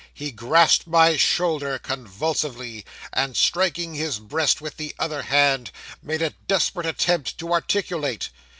He 0.15 0.31
grasped 0.31 0.87
my 0.87 1.15
shoulder 1.15 1.77
convulsively, 1.77 2.87
and, 3.13 3.37
striking 3.37 3.93
his 3.93 4.17
breast 4.17 4.59
with 4.59 4.77
the 4.77 4.95
other 4.97 5.21
hand, 5.21 5.69
made 6.01 6.23
a 6.23 6.31
desperate 6.47 6.87
attempt 6.87 7.37
to 7.37 7.53
articulate. 7.53 8.29